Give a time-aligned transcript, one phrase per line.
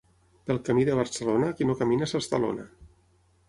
[0.47, 2.69] Pel camí de Barcelona, qui no camina s'estalona.